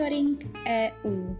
[0.00, 1.36] Monitoring EU.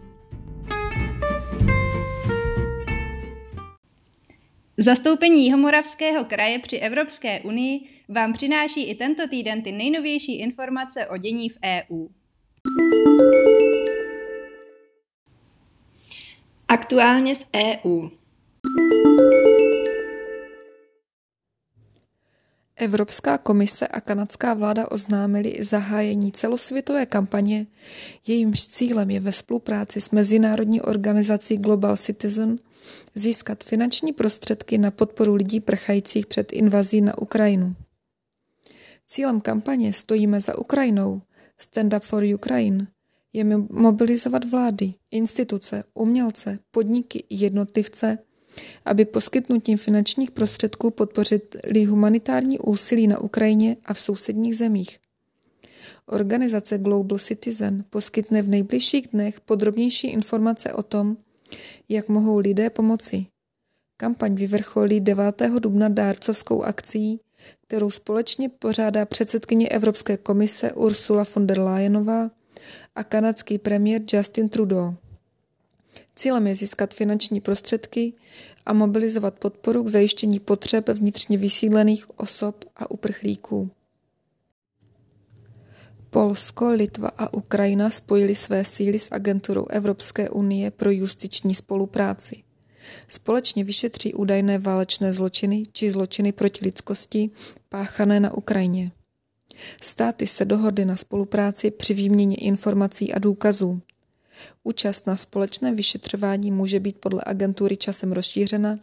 [4.76, 11.16] Zastoupení Jihomoravského kraje při Evropské unii vám přináší i tento týden ty nejnovější informace o
[11.16, 12.06] dění v EU.
[16.68, 18.08] Aktuálně z EU.
[22.80, 27.66] Evropská komise a kanadská vláda oznámili zahájení celosvětové kampaně,
[28.26, 32.56] jejímž cílem je ve spolupráci s mezinárodní organizací Global Citizen
[33.14, 37.74] získat finanční prostředky na podporu lidí prchajících před invazí na Ukrajinu.
[39.06, 41.22] Cílem kampaně Stojíme za Ukrajinou,
[41.58, 42.86] Stand Up for Ukraine,
[43.32, 48.18] je mobilizovat vlády, instituce, umělce, podniky i jednotlivce–
[48.84, 54.98] aby poskytnutím finančních prostředků podpořili humanitární úsilí na Ukrajině a v sousedních zemích.
[56.06, 61.16] Organizace Global Citizen poskytne v nejbližších dnech podrobnější informace o tom,
[61.88, 63.26] jak mohou lidé pomoci.
[63.96, 65.42] Kampaň vyvrcholí 9.
[65.58, 67.20] dubna dárcovskou akcí,
[67.66, 72.30] kterou společně pořádá předsedkyně Evropské komise Ursula von der Leyenová
[72.94, 74.94] a kanadský premiér Justin Trudeau.
[76.20, 78.12] Cílem je získat finanční prostředky
[78.66, 83.70] a mobilizovat podporu k zajištění potřeb vnitřně vysídlených osob a uprchlíků.
[86.10, 92.42] Polsko, Litva a Ukrajina spojili své síly s agenturou Evropské unie pro justiční spolupráci.
[93.08, 97.30] Společně vyšetří údajné válečné zločiny či zločiny proti lidskosti
[97.68, 98.92] páchané na Ukrajině.
[99.80, 103.82] Státy se dohodly na spolupráci při výměně informací a důkazů.
[104.64, 108.78] Účast na společném vyšetřování může být podle agentury časem rozšířena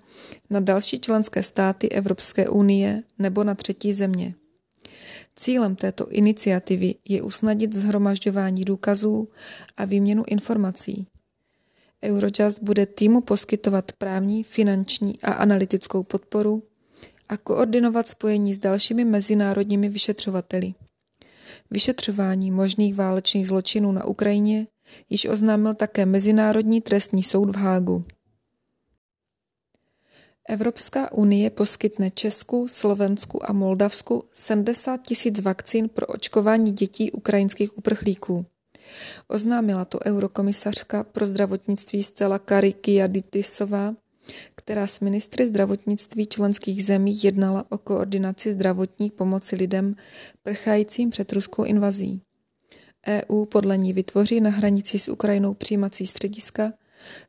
[0.50, 4.34] na další členské státy Evropské unie nebo na třetí země.
[5.36, 9.30] Cílem této iniciativy je usnadnit zhromažďování důkazů
[9.78, 11.08] a výměnu informací.
[12.04, 16.64] Eurojust bude týmu poskytovat právní, finanční a analytickou podporu
[17.30, 20.74] a koordinovat spojení s dalšími mezinárodními vyšetřovateli.
[21.72, 24.68] Vyšetřování možných válečných zločinů na Ukrajině
[25.10, 28.06] již oznámil také Mezinárodní trestní soud v Hágu.
[30.50, 38.46] Evropská unie poskytne Česku, Slovensku a Moldavsku 70 tisíc vakcín pro očkování dětí ukrajinských uprchlíků.
[39.28, 43.94] Oznámila to eurokomisařka pro zdravotnictví Stella Karikiaditisová,
[44.56, 49.96] která s ministry zdravotnictví členských zemí jednala o koordinaci zdravotní pomoci lidem
[50.44, 52.22] prchajícím před ruskou invazí.
[53.08, 56.74] EU podle ní vytvoří na hranici s Ukrajinou přijímací střediska,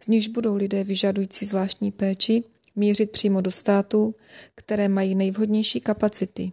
[0.02, 2.44] z nichž budou lidé vyžadující zvláštní péči
[2.76, 4.14] mířit přímo do států,
[4.54, 6.52] které mají nejvhodnější kapacity.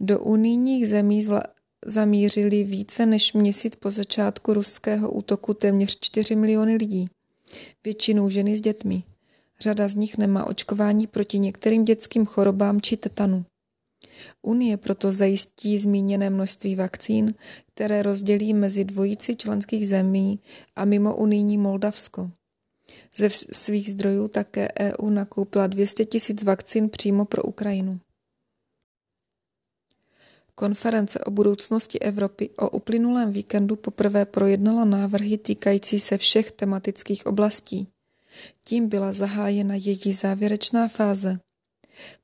[0.00, 1.26] Do unijních zemí
[1.86, 7.08] zamířili více než měsíc po začátku ruského útoku téměř 4 miliony lidí,
[7.84, 9.02] většinou ženy s dětmi.
[9.60, 13.44] Řada z nich nemá očkování proti některým dětským chorobám či tetanu.
[14.42, 17.34] Unie proto zajistí zmíněné množství vakcín,
[17.74, 20.40] které rozdělí mezi dvojici členských zemí
[20.76, 22.30] a mimo unijní Moldavsko.
[23.16, 28.00] Ze svých zdrojů také EU nakoupila 200 tisíc vakcín přímo pro Ukrajinu.
[30.54, 37.88] Konference o budoucnosti Evropy o uplynulém víkendu poprvé projednala návrhy týkající se všech tematických oblastí.
[38.64, 41.38] Tím byla zahájena její závěrečná fáze.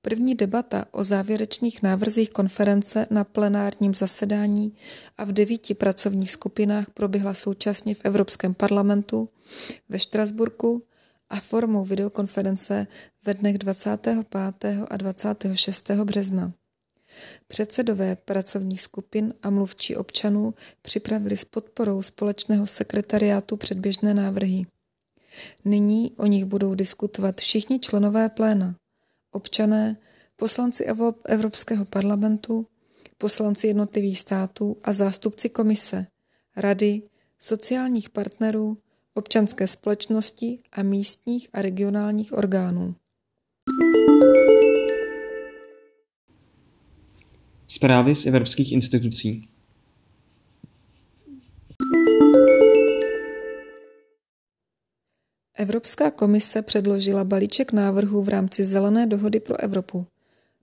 [0.02, 4.76] První debata o závěrečných návrzích konference na plenárním zasedání
[5.18, 9.28] a v devíti pracovních skupinách proběhla současně v Evropském parlamentu,
[9.88, 10.82] ve Štrasburku
[11.30, 12.86] a formou videokonference
[13.24, 14.86] ve dnech 25.
[14.90, 15.90] a 26.
[15.90, 16.52] března.
[17.48, 24.66] Předsedové pracovních skupin a mluvčí občanů připravili s podporou společného sekretariátu předběžné návrhy.
[25.64, 28.74] Nyní o nich budou diskutovat všichni členové pléna
[29.30, 29.96] občané,
[30.36, 30.84] poslanci
[31.24, 32.66] Evropského parlamentu,
[33.18, 36.06] poslanci jednotlivých států a zástupci komise,
[36.56, 37.02] rady,
[37.38, 38.78] sociálních partnerů,
[39.14, 42.94] občanské společnosti a místních a regionálních orgánů.
[47.66, 49.49] Zprávy z evropských institucí.
[55.60, 60.06] Evropská komise předložila balíček návrhů v rámci Zelené dohody pro Evropu,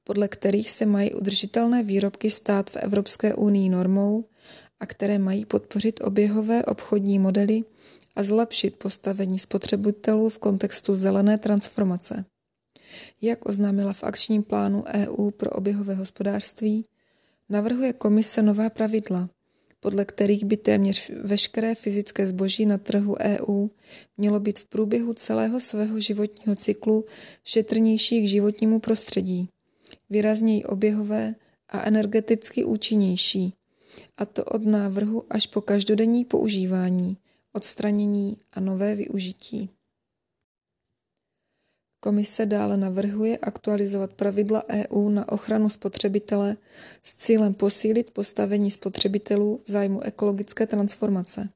[0.04, 4.26] podle kterých se mají udržitelné výrobky stát v Evropské unii normou
[4.80, 7.64] a které mají podpořit oběhové obchodní modely
[8.16, 12.26] a zlepšit postavení spotřebitelů v kontextu zelené transformace.
[13.22, 16.86] Jak oznámila v akčním plánu EU pro oběhové hospodářství,
[17.50, 19.30] navrhuje komise nová pravidla,
[19.80, 23.68] podle kterých by téměř veškeré fyzické zboží na trhu EU
[24.18, 27.06] mělo být v průběhu celého svého životního cyklu
[27.44, 29.50] šetrnější k životnímu prostředí,
[30.10, 31.36] výrazněji oběhové
[31.70, 33.54] a energeticky účinnější,
[34.18, 37.18] a to od návrhu až po každodenní používání,
[37.54, 39.70] odstranění a nové využití.
[42.00, 46.58] Komise dále navrhuje aktualizovat pravidla EU na ochranu spotřebitele
[47.04, 51.50] s cílem posílit postavení spotřebitelů v zájmu ekologické transformace.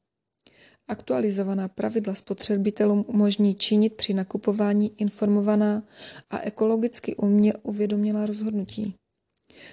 [0.87, 5.83] Aktualizovaná pravidla spotřebitelům umožní činit při nakupování informovaná
[6.29, 8.95] a ekologicky umě uvědomělá rozhodnutí.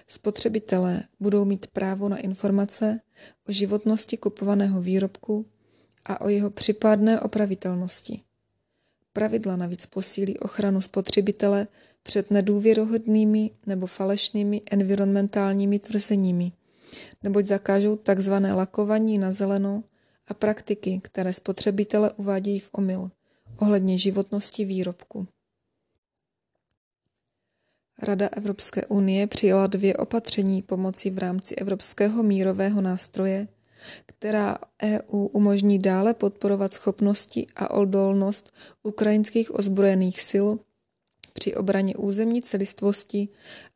[0.06, 3.00] Spotřebitelé budou mít právo na informace
[3.48, 5.46] o životnosti kupovaného výrobku
[6.04, 8.22] a o jeho případné opravitelnosti.
[9.12, 11.66] Pravidla navíc posílí ochranu spotřebitele
[12.02, 16.52] před nedůvěrohodnými nebo falešnými environmentálními tvrzeními,
[17.22, 18.32] neboť zakážou tzv.
[18.32, 19.84] lakování na zeleno
[20.26, 23.10] a praktiky, které spotřebitele uvádějí v omyl
[23.58, 25.28] ohledně životnosti výrobku.
[28.02, 33.48] Rada Evropské unie přijala dvě opatření pomocí v rámci Evropského mírového nástroje,
[34.06, 38.52] která EU umožní dále podporovat schopnosti a odolnost
[38.82, 40.46] ukrajinských ozbrojených sil
[41.32, 43.28] při obraně územní celistvosti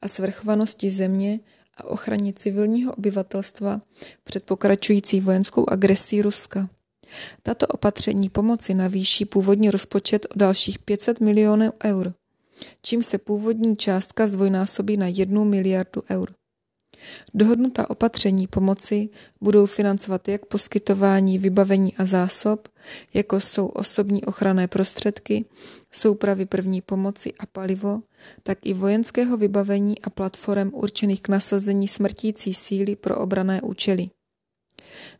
[0.03, 1.41] a svrchovanosti země
[1.77, 3.81] a ochraně civilního obyvatelstva
[4.25, 6.69] před pokračující vojenskou agresí Ruska.
[7.43, 12.15] Tato opatření pomoci navýší původní rozpočet o dalších 500 milionů eur,
[12.83, 16.35] čím se původní částka zdvojnásobí na 1 miliardu eur.
[17.35, 19.09] Dohodnutá opatření pomoci
[19.41, 22.69] budou financovat jak poskytování vybavení a zásob,
[23.15, 25.45] jako jsou osobní ochranné prostředky,
[25.91, 28.03] soupravy první pomoci a palivo,
[28.43, 34.11] tak i vojenského vybavení a platform určených k nasazení smrtící síly pro obrané účely.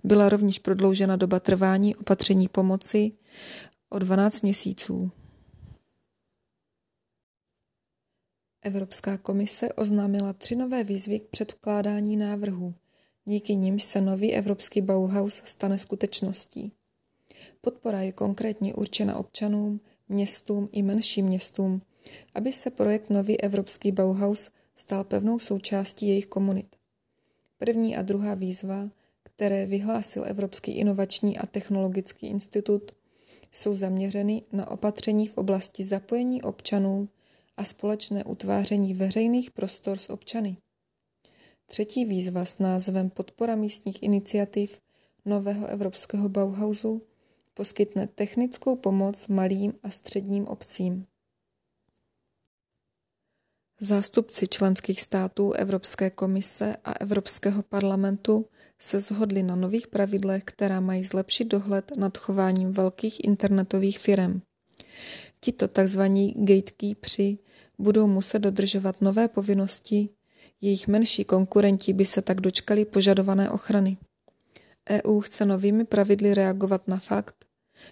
[0.05, 3.13] Byla rovněž prodloužena doba trvání opatření pomoci
[3.91, 5.11] o 12 měsíců.
[8.65, 12.75] Evropská komise oznámila tři nové výzvy k předkládání návrhů,
[13.25, 16.73] díky nimž se nový evropský Bauhaus stane skutečností.
[17.61, 21.83] Podpora je konkrétně určena občanům, městům i menším městům,
[22.35, 26.77] aby se projekt Nový evropský Bauhaus stal pevnou součástí jejich komunit.
[27.59, 28.91] První a druhá výzva,
[29.23, 32.93] které vyhlásil Evropský inovační a technologický institut,
[33.53, 37.09] jsou zaměřeny na opatření v oblasti zapojení občanů
[37.57, 40.57] a společné utváření veřejných prostor s občany.
[41.67, 44.81] Třetí výzva s názvem Podpora místních iniciativ
[45.25, 47.03] nového evropského Bauhausu
[47.55, 51.07] poskytne technickou pomoc malým a středním obcím.
[53.81, 58.47] Zástupci členských států Evropské komise a Evropského parlamentu
[58.79, 64.41] se shodli na nových pravidlech, která mají zlepšit dohled nad chováním velkých internetových firm.
[65.45, 66.01] Tito tzv.
[66.35, 67.39] gatekeepři
[67.79, 70.09] budou muset dodržovat nové povinnosti,
[70.61, 73.97] jejich menší konkurenti by se tak dočkali požadované ochrany.
[74.91, 77.45] EU chce novými pravidly reagovat na fakt,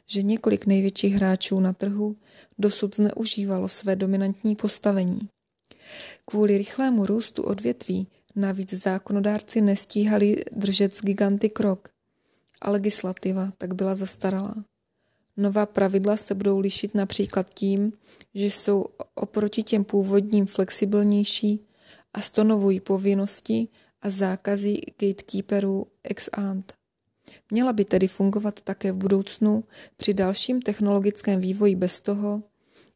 [0.06, 2.16] že několik největších hráčů na trhu
[2.58, 5.20] dosud zneužívalo své dominantní postavení.
[6.24, 11.88] Kvůli rychlému růstu odvětví navíc zákonodárci nestíhali držet z giganty krok
[12.62, 14.54] a legislativa tak byla zastaralá.
[15.40, 17.92] Nová pravidla se budou lišit například tím,
[18.34, 21.66] že jsou oproti těm původním flexibilnější
[22.14, 23.68] a stanovují povinnosti
[24.02, 26.74] a zákazy gatekeeperů ex ante.
[27.50, 29.64] Měla by tedy fungovat také v budoucnu
[29.96, 32.42] při dalším technologickém vývoji bez toho,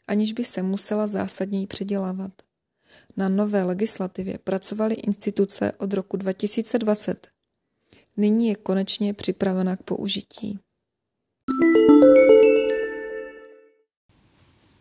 [0.06, 2.32] aniž by se musela zásadněji předělávat.
[3.16, 7.28] Na nové legislativě pracovaly instituce od roku 2020.
[8.16, 10.58] Nyní je konečně připravena k použití.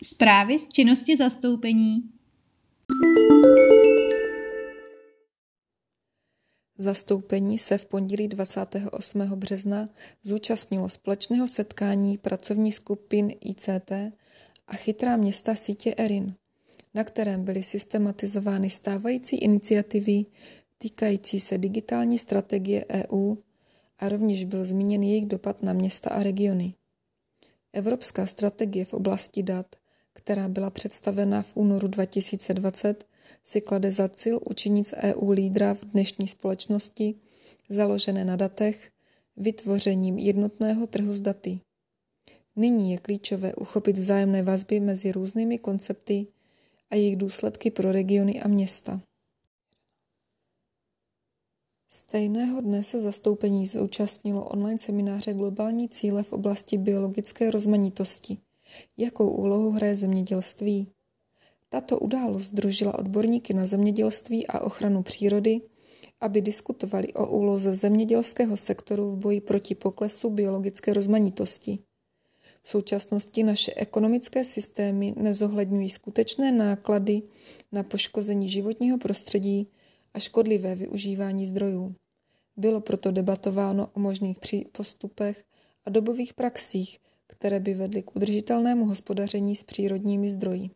[0.03, 2.10] Zprávy z činnosti zastoupení.
[6.77, 9.22] Zastoupení se v pondělí 28.
[9.22, 9.89] března
[10.24, 13.92] zúčastnilo společného setkání pracovní skupin ICT
[14.68, 16.36] a chytrá města sítě ERIN,
[16.94, 20.25] na kterém byly systematizovány stávající iniciativy
[20.77, 23.36] týkající se digitální strategie EU
[24.00, 26.74] a rovněž byl zmíněn jejich dopad na města a regiony.
[27.74, 29.75] Evropská strategie v oblasti dat
[30.13, 33.06] která byla představena v únoru 2020,
[33.44, 37.15] si klade za cíl učinit z EU lídra v dnešní společnosti,
[37.70, 38.89] založené na datech,
[39.38, 41.60] vytvořením jednotného trhu s daty.
[42.56, 46.27] Nyní je klíčové uchopit vzájemné vazby mezi různými koncepty
[46.89, 49.01] a jejich důsledky pro regiony a města.
[51.96, 58.38] Stejného dne se zastoupení zúčastnilo online semináře Globální cíle v oblasti biologické rozmanitosti.
[58.98, 60.88] Jakou úlohu hraje zemědělství?
[61.70, 65.62] Tato událost združila odborníky na zemědělství a ochranu přírody,
[66.22, 71.80] aby diskutovali o úloze zemědělského sektoru v boji proti poklesu biologické rozmanitosti.
[72.64, 77.22] V současnosti naše ekonomické systémy nezohledňují skutečné náklady
[77.72, 79.68] na poškození životního prostředí
[80.13, 81.96] a škodlivé využívání zdrojů.
[82.58, 84.38] Bylo proto debatováno o možných
[84.72, 85.46] postupech
[85.86, 90.70] a dobových praxích, které by vedly k udržitelnému hospodaření s přírodními zdroji.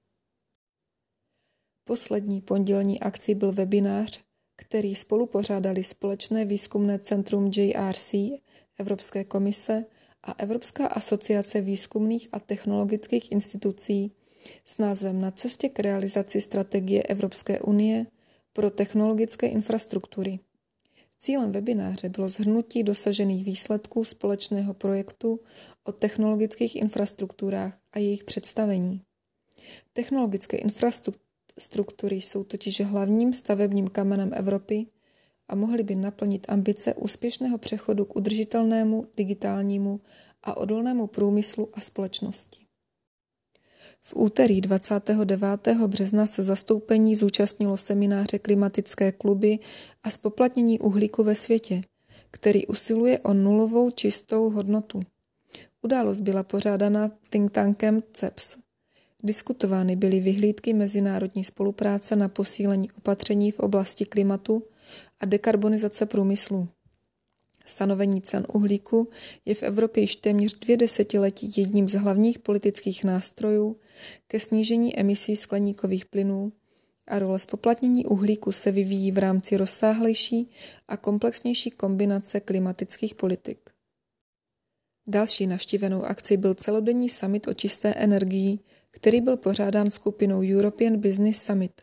[1.83, 4.23] Poslední pondělní akcí byl webinář,
[4.55, 8.13] který spolupořádali Společné výzkumné centrum JRC
[8.79, 9.85] Evropské komise
[10.23, 14.11] a Evropská asociace výzkumných a technologických institucí
[14.65, 18.05] s názvem Na cestě k realizaci strategie Evropské unie
[18.57, 20.39] pro technologické infrastruktury.
[21.19, 25.39] Cílem webináře bylo zhrnutí dosažených výsledků společného projektu
[25.83, 29.01] o technologických infrastrukturách a jejich představení.
[29.93, 34.85] Technologické infrastruktury jsou totiž hlavním stavebním kamenem Evropy
[35.47, 40.01] a mohly by naplnit ambice úspěšného přechodu k udržitelnému, digitálnímu
[40.43, 42.66] a odolnému průmyslu a společnosti.
[44.07, 45.67] V úterý 29.
[45.87, 49.59] března se zastoupení zúčastnilo semináře Klimatické kluby
[50.03, 51.81] a spoplatnění uhlíku ve světě,
[52.31, 55.01] který usiluje o nulovou čistou hodnotu.
[55.81, 58.57] Událost byla pořádána think tankem CEPS.
[59.23, 64.63] Diskutovány byly vyhlídky mezinárodní spolupráce na posílení opatření v oblasti klimatu
[65.19, 66.67] a dekarbonizace průmyslu.
[67.67, 69.09] Stanovení cen uhlíku
[69.45, 73.79] je v Evropě již téměř dvě desetiletí jedním z hlavních politických nástrojů
[74.27, 76.51] ke snížení emisí skleníkových plynů
[77.07, 80.49] a role spoplatnění uhlíku se vyvíjí v rámci rozsáhlejší
[80.87, 83.69] a komplexnější kombinace klimatických politik.
[85.07, 88.59] Další navštívenou akcí byl celodenní summit o čisté energii,
[88.91, 91.81] který byl pořádán skupinou European Business Summit.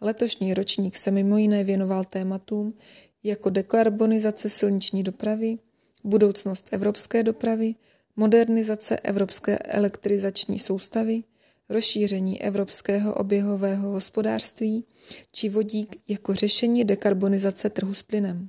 [0.00, 2.74] Letošní ročník se mimo jiné věnoval tématům,
[3.22, 5.58] jako dekarbonizace silniční dopravy,
[6.04, 7.74] budoucnost evropské dopravy,
[8.16, 11.22] modernizace evropské elektrizační soustavy,
[11.68, 14.84] rozšíření evropského oběhového hospodářství
[15.32, 18.48] či vodík jako řešení dekarbonizace trhu s plynem.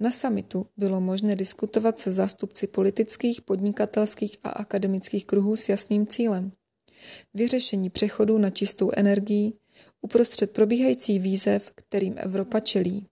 [0.00, 6.52] Na samitu bylo možné diskutovat se zástupci politických, podnikatelských a akademických kruhů s jasným cílem.
[7.34, 9.52] Vyřešení přechodu na čistou energii
[10.00, 13.06] uprostřed probíhající výzev, kterým Evropa čelí.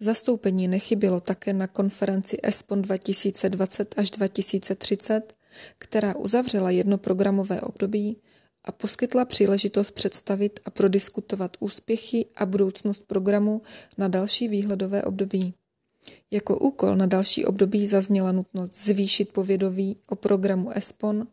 [0.00, 5.34] Zastoupení nechybělo také na konferenci ESPON 2020 až 2030,
[5.78, 8.16] která uzavřela jedno programové období
[8.64, 13.62] a poskytla příležitost představit a prodiskutovat úspěchy a budoucnost programu
[13.98, 15.54] na další výhledové období.
[16.30, 21.26] Jako úkol na další období zazněla nutnost zvýšit povědomí o programu ESPON,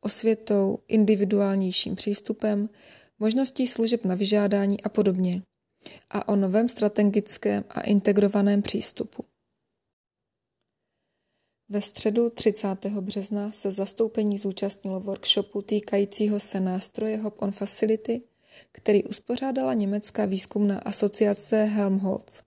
[0.00, 2.68] osvětou, individuálnějším přístupem,
[3.18, 5.42] možností služeb na vyžádání a podobně
[6.10, 9.24] a o novém strategickém a integrovaném přístupu.
[11.68, 12.86] Ve středu 30.
[13.00, 18.22] března se zastoupení zúčastnilo workshopu týkajícího se nástroje Hop on Facility,
[18.72, 22.42] který uspořádala německá výzkumná asociace Helmholtz.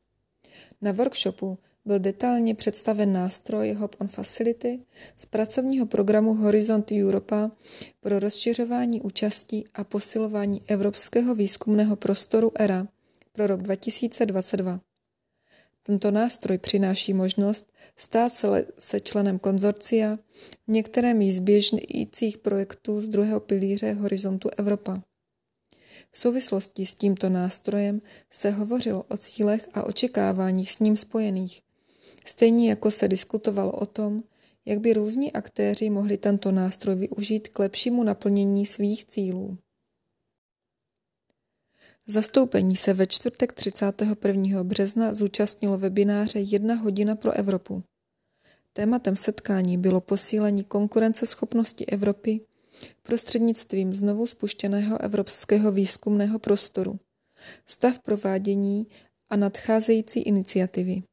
[0.81, 4.79] Na workshopu byl detailně představen nástroj Hop on Facility
[5.17, 7.51] z pracovního programu Horizont Europa
[7.99, 12.87] pro rozšiřování účastí a posilování evropského výzkumného prostoru ERA–
[13.39, 14.79] pro rok 2022.
[15.83, 18.31] Tento nástroj přináší možnost stát
[18.79, 20.15] se členem konzorcia
[20.67, 25.03] v některém z běžících projektů z druhého pilíře Horizontu Evropa.
[26.11, 31.61] V souvislosti s tímto nástrojem se hovořilo o cílech a očekáváních s ním spojených,
[32.25, 34.23] stejně jako se diskutovalo o tom,
[34.65, 39.57] jak by různí aktéři mohli tento nástroj využít k lepšímu naplnění svých cílů.
[42.11, 44.63] Zastoupení se ve čtvrtek 31.
[44.63, 47.83] března zúčastnilo webináře Jedna hodina pro Evropu.
[48.73, 52.41] Tématem setkání bylo posílení konkurenceschopnosti Evropy
[53.03, 56.99] prostřednictvím znovu spuštěného evropského výzkumného prostoru,
[57.65, 58.87] stav provádění
[59.29, 61.03] a nadcházející iniciativy.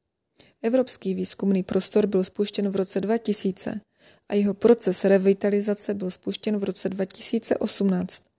[0.62, 3.80] Evropský výzkumný prostor byl spuštěn v roce 2000
[4.28, 8.35] a jeho proces revitalizace byl spuštěn v roce 2018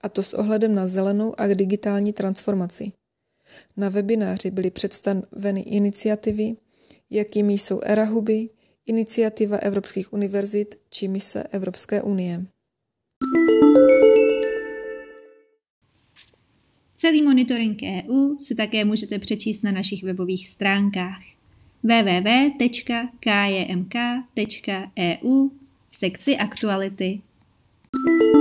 [0.00, 2.92] a to s ohledem na zelenou a digitální transformaci.
[3.76, 6.56] Na webináři byly představeny iniciativy,
[7.10, 8.48] jakými jsou ERAHuby,
[8.86, 12.46] iniciativa Evropských univerzit či mise Evropské unie.
[16.94, 21.22] Celý monitoring EU si také můžete přečíst na našich webových stránkách
[21.82, 23.08] www.kjmk.eu
[25.90, 27.20] v sekci aktuality.
[27.92, 28.37] thank you